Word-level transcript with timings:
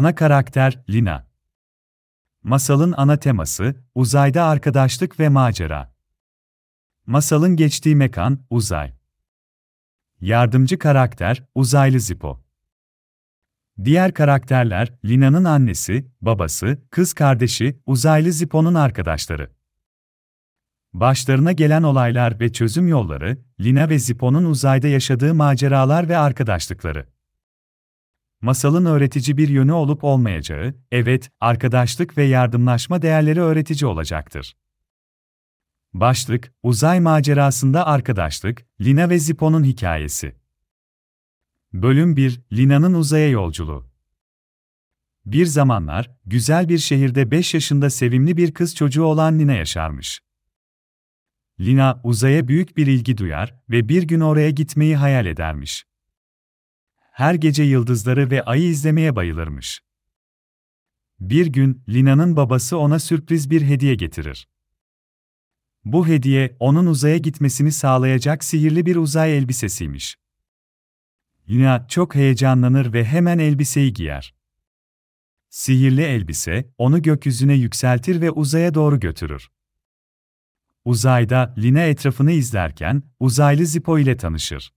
Ana 0.00 0.14
karakter 0.14 0.84
Lina. 0.90 1.26
Masalın 2.42 2.94
ana 2.96 3.16
teması 3.16 3.74
uzayda 3.94 4.44
arkadaşlık 4.44 5.20
ve 5.20 5.28
macera. 5.28 5.94
Masalın 7.06 7.56
geçtiği 7.56 7.96
mekan 7.96 8.38
uzay. 8.50 8.94
Yardımcı 10.20 10.78
karakter 10.78 11.42
uzaylı 11.54 12.00
Zippo. 12.00 12.44
Diğer 13.84 14.14
karakterler 14.14 14.92
Lina'nın 15.04 15.44
annesi, 15.44 16.10
babası, 16.20 16.78
kız 16.90 17.12
kardeşi, 17.12 17.80
uzaylı 17.86 18.32
Zippo'nun 18.32 18.74
arkadaşları. 18.74 19.50
Başlarına 20.92 21.52
gelen 21.52 21.82
olaylar 21.82 22.40
ve 22.40 22.52
çözüm 22.52 22.88
yolları, 22.88 23.38
Lina 23.60 23.88
ve 23.88 23.98
Zippo'nun 23.98 24.44
uzayda 24.44 24.88
yaşadığı 24.88 25.34
maceralar 25.34 26.08
ve 26.08 26.18
arkadaşlıkları. 26.18 27.19
Masalın 28.40 28.84
öğretici 28.84 29.36
bir 29.36 29.48
yönü 29.48 29.72
olup 29.72 30.04
olmayacağı, 30.04 30.74
evet, 30.90 31.30
arkadaşlık 31.40 32.18
ve 32.18 32.24
yardımlaşma 32.24 33.02
değerleri 33.02 33.40
öğretici 33.40 33.88
olacaktır. 33.88 34.56
Başlık, 35.94 36.52
Uzay 36.62 37.00
macerasında 37.00 37.86
arkadaşlık, 37.86 38.66
Lina 38.80 39.10
ve 39.10 39.18
Zippo'nun 39.18 39.64
hikayesi. 39.64 40.36
Bölüm 41.72 42.16
1, 42.16 42.40
Lina'nın 42.52 42.94
uzaya 42.94 43.28
yolculuğu. 43.28 43.90
Bir 45.26 45.46
zamanlar, 45.46 46.10
güzel 46.26 46.68
bir 46.68 46.78
şehirde 46.78 47.30
5 47.30 47.54
yaşında 47.54 47.90
sevimli 47.90 48.36
bir 48.36 48.54
kız 48.54 48.74
çocuğu 48.74 49.04
olan 49.04 49.38
Lina 49.38 49.52
yaşarmış. 49.52 50.20
Lina, 51.60 52.00
uzaya 52.04 52.48
büyük 52.48 52.76
bir 52.76 52.86
ilgi 52.86 53.18
duyar 53.18 53.54
ve 53.70 53.88
bir 53.88 54.02
gün 54.02 54.20
oraya 54.20 54.50
gitmeyi 54.50 54.96
hayal 54.96 55.26
edermiş. 55.26 55.89
Her 57.10 57.34
gece 57.34 57.62
yıldızları 57.62 58.30
ve 58.30 58.42
ayı 58.44 58.68
izlemeye 58.68 59.16
bayılırmış. 59.16 59.80
Bir 61.20 61.46
gün, 61.46 61.82
Lina'nın 61.88 62.36
babası 62.36 62.78
ona 62.78 62.98
sürpriz 62.98 63.50
bir 63.50 63.62
hediye 63.62 63.94
getirir. 63.94 64.48
Bu 65.84 66.06
hediye, 66.06 66.56
onun 66.60 66.86
uzaya 66.86 67.16
gitmesini 67.16 67.72
sağlayacak 67.72 68.44
sihirli 68.44 68.86
bir 68.86 68.96
uzay 68.96 69.38
elbisesiymiş. 69.38 70.16
Lina 71.48 71.86
çok 71.88 72.14
heyecanlanır 72.14 72.92
ve 72.92 73.04
hemen 73.04 73.38
elbiseyi 73.38 73.92
giyer. 73.92 74.34
Sihirli 75.48 76.02
elbise, 76.02 76.72
onu 76.78 77.02
gökyüzüne 77.02 77.54
yükseltir 77.54 78.20
ve 78.20 78.30
uzaya 78.30 78.74
doğru 78.74 79.00
götürür. 79.00 79.48
Uzayda, 80.84 81.54
Lina 81.58 81.80
etrafını 81.80 82.32
izlerken, 82.32 83.02
uzaylı 83.20 83.66
Zippo 83.66 83.98
ile 83.98 84.16
tanışır. 84.16 84.72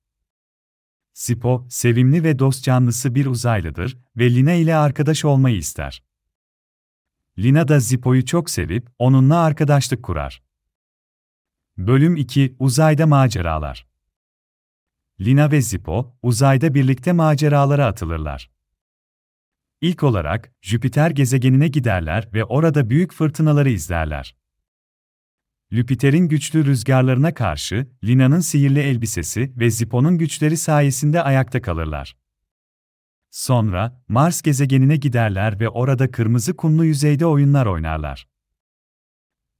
Zippo, 1.13 1.67
sevimli 1.69 2.23
ve 2.23 2.39
dost 2.39 2.63
canlısı 2.63 3.15
bir 3.15 3.25
uzaylıdır 3.25 3.97
ve 4.17 4.35
Lina 4.35 4.53
ile 4.53 4.75
arkadaş 4.75 5.25
olmayı 5.25 5.57
ister. 5.57 6.03
Lina 7.37 7.67
da 7.67 7.79
Zippo'yu 7.79 8.25
çok 8.25 8.49
sevip, 8.49 8.87
onunla 8.99 9.37
arkadaşlık 9.37 10.03
kurar. 10.03 10.43
Bölüm 11.77 12.15
2 12.15 12.55
Uzayda 12.59 13.07
Maceralar 13.07 13.87
Lina 15.21 15.51
ve 15.51 15.61
Zippo, 15.61 16.17
uzayda 16.21 16.73
birlikte 16.73 17.11
maceralara 17.11 17.85
atılırlar. 17.85 18.51
İlk 19.81 20.03
olarak, 20.03 20.53
Jüpiter 20.61 21.11
gezegenine 21.11 21.67
giderler 21.67 22.29
ve 22.33 22.43
orada 22.43 22.89
büyük 22.89 23.13
fırtınaları 23.13 23.69
izlerler. 23.69 24.35
Jüpiter'in 25.73 26.27
güçlü 26.27 26.65
rüzgarlarına 26.65 27.33
karşı, 27.33 27.87
Lina'nın 28.03 28.39
sihirli 28.39 28.79
elbisesi 28.79 29.53
ve 29.57 29.69
Zippo'nun 29.69 30.17
güçleri 30.17 30.57
sayesinde 30.57 31.21
ayakta 31.21 31.61
kalırlar. 31.61 32.17
Sonra, 33.31 34.03
Mars 34.07 34.41
gezegenine 34.41 34.95
giderler 34.95 35.59
ve 35.59 35.69
orada 35.69 36.11
kırmızı 36.11 36.55
kumlu 36.55 36.85
yüzeyde 36.85 37.25
oyunlar 37.25 37.65
oynarlar. 37.65 38.27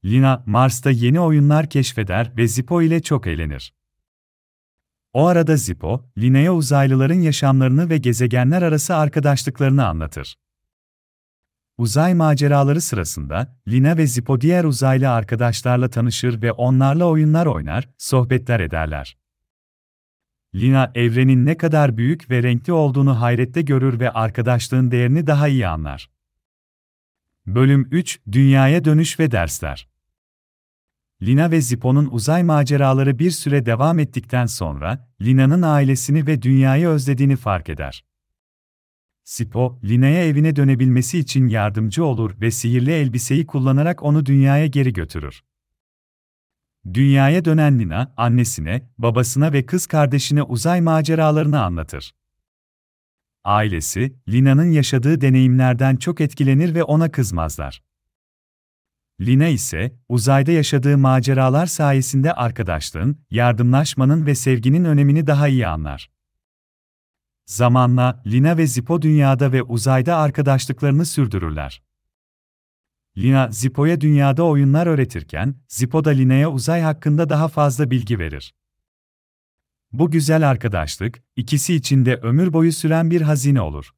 Lina, 0.06 0.44
Mars'ta 0.46 0.92
yeni 0.92 1.20
oyunlar 1.20 1.70
keşfeder 1.70 2.38
ve 2.38 2.48
Zippo 2.48 2.82
ile 2.82 3.02
çok 3.02 3.28
eğlenir. 3.28 3.74
O 5.14 5.26
arada 5.28 5.56
Zippo, 5.56 6.10
Lina'ya 6.18 6.54
uzaylıların 6.54 7.22
yaşamlarını 7.22 7.90
ve 7.90 7.98
gezegenler 7.98 8.62
arası 8.62 8.96
arkadaşlıklarını 8.96 9.88
anlatır. 9.88 10.36
Uzay 11.78 12.14
maceraları 12.14 12.82
sırasında, 12.82 13.58
Lina 13.68 13.98
ve 13.98 14.08
Zippo 14.08 14.42
diğer 14.42 14.64
uzaylı 14.64 15.10
arkadaşlarla 15.10 15.90
tanışır 15.90 16.42
ve 16.42 16.52
onlarla 16.52 17.06
oyunlar 17.06 17.46
oynar, 17.46 17.90
sohbetler 17.98 18.60
ederler. 18.60 19.18
Lina, 20.56 20.92
evrenin 20.96 21.46
ne 21.46 21.58
kadar 21.58 21.98
büyük 21.98 22.30
ve 22.30 22.44
renkli 22.44 22.74
olduğunu 22.74 23.22
hayrette 23.22 23.62
görür 23.62 24.00
ve 24.00 24.12
arkadaşlığın 24.12 24.92
değerini 24.92 25.28
daha 25.28 25.48
iyi 25.48 25.68
anlar. 25.68 26.10
Bölüm 27.46 27.88
3 27.92 28.20
Dünyaya 28.32 28.86
Dönüş 28.86 29.20
ve 29.20 29.32
Dersler 29.32 29.88
Lina 31.22 31.52
ve 31.52 31.62
Zippo'nun 31.62 32.10
uzay 32.12 32.44
maceraları 32.44 33.20
bir 33.20 33.32
süre 33.32 33.66
devam 33.66 34.00
ettikten 34.00 34.46
sonra, 34.46 35.10
Lina'nın 35.22 35.62
ailesini 35.62 36.28
ve 36.28 36.42
dünyayı 36.42 36.88
özlediğini 36.88 37.36
fark 37.36 37.70
eder. 37.70 38.06
Zippo, 39.26 39.80
Lina'ya 39.84 40.26
evine 40.26 40.56
dönebilmesi 40.56 41.20
için 41.20 41.48
yardımcı 41.48 42.06
olur 42.06 42.42
ve 42.42 42.52
sihirli 42.52 42.92
elbiseyi 42.92 43.46
kullanarak 43.46 44.04
onu 44.04 44.26
dünyaya 44.26 44.68
geri 44.68 44.94
götürür. 44.94 45.44
Dünyaya 46.94 47.46
dönen 47.46 47.80
Lina, 47.80 48.14
annesine, 48.18 48.90
babasına 48.98 49.54
ve 49.54 49.66
kız 49.66 49.88
kardeşine 49.88 50.44
uzay 50.44 50.82
maceralarını 50.82 51.64
anlatır. 51.64 52.16
Ailesi, 53.44 54.16
Lina'nın 54.30 54.72
yaşadığı 54.72 55.22
deneyimlerden 55.22 55.96
çok 55.96 56.22
etkilenir 56.22 56.76
ve 56.76 56.84
ona 56.84 57.12
kızmazlar. 57.12 57.84
Lina 59.22 59.48
ise, 59.48 59.96
uzayda 60.10 60.52
yaşadığı 60.52 60.98
maceralar 60.98 61.66
sayesinde 61.66 62.34
arkadaşlığın, 62.34 63.18
yardımlaşmanın 63.32 64.26
ve 64.26 64.36
sevginin 64.36 64.86
önemini 64.86 65.28
daha 65.28 65.48
iyi 65.48 65.68
anlar. 65.68 66.13
Zamanla, 67.46 68.24
Lina 68.28 68.58
ve 68.58 68.68
Zippo 68.68 69.02
dünyada 69.02 69.52
ve 69.52 69.64
uzayda 69.64 70.18
arkadaşlıklarını 70.18 71.06
sürdürürler. 71.06 71.84
Lina, 73.18 73.52
Zippo'ya 73.52 74.02
dünyada 74.02 74.44
oyunlar 74.44 74.88
öğretirken, 74.88 75.56
Zippo 75.68 76.06
da 76.06 76.10
Lina'ya 76.10 76.52
uzay 76.52 76.82
hakkında 76.82 77.30
daha 77.30 77.48
fazla 77.48 77.92
bilgi 77.92 78.20
verir. 78.20 78.54
Bu 79.92 80.12
güzel 80.12 80.50
arkadaşlık, 80.50 81.24
ikisi 81.36 81.76
için 81.76 82.06
de 82.06 82.16
ömür 82.16 82.54
boyu 82.54 82.74
süren 82.74 83.12
bir 83.12 83.22
hazine 83.22 83.62
olur. 83.62 83.90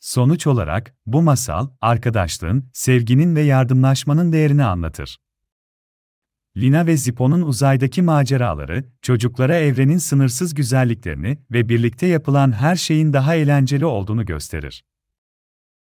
Sonuç 0.00 0.46
olarak, 0.46 0.96
bu 1.06 1.22
masal, 1.22 1.68
arkadaşlığın, 1.80 2.70
sevginin 2.72 3.36
ve 3.36 3.40
yardımlaşmanın 3.40 4.32
değerini 4.32 4.64
anlatır. 4.64 5.18
Lina 6.56 6.86
ve 6.86 6.96
Zippo'nun 6.96 7.42
uzaydaki 7.42 8.02
maceraları, 8.02 8.84
çocuklara 9.02 9.56
evrenin 9.56 9.98
sınırsız 9.98 10.54
güzelliklerini 10.54 11.38
ve 11.50 11.68
birlikte 11.68 12.06
yapılan 12.06 12.52
her 12.52 12.76
şeyin 12.76 13.12
daha 13.12 13.34
eğlenceli 13.34 13.84
olduğunu 13.84 14.26
gösterir. 14.26 14.84